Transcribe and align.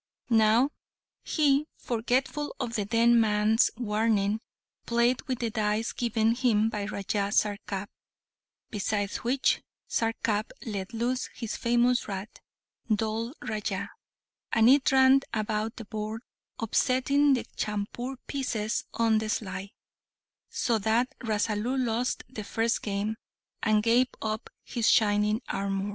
Now 0.31 0.71
he, 1.21 1.67
forgetful 1.77 2.55
of 2.59 2.73
the 2.73 2.85
dead 2.85 3.09
man's 3.09 3.69
warning, 3.77 4.41
played 4.87 5.21
with 5.27 5.37
the 5.37 5.51
dice 5.51 5.91
given 5.91 6.33
him 6.33 6.69
by 6.71 6.85
Raja 6.85 7.31
Sarkap, 7.31 7.87
besides 8.71 9.17
which, 9.17 9.61
Sarkap 9.87 10.53
let 10.65 10.91
loose 10.95 11.27
his 11.35 11.55
famous 11.55 12.07
rat, 12.07 12.39
Dhol 12.89 13.33
Raja, 13.43 13.91
and 14.51 14.71
it 14.71 14.91
ran 14.91 15.19
about 15.35 15.75
the 15.75 15.85
board, 15.85 16.23
upsetting 16.59 17.35
the 17.35 17.45
chaupur 17.55 18.17
pieces 18.25 18.85
on 18.95 19.19
the 19.19 19.29
sly, 19.29 19.69
so 20.49 20.79
that 20.79 21.13
Rasalu 21.19 21.77
lost 21.77 22.23
the 22.27 22.43
first 22.43 22.81
game, 22.81 23.17
and 23.61 23.83
gave 23.83 24.07
up 24.19 24.49
his 24.63 24.89
shining 24.89 25.43
armour. 25.47 25.89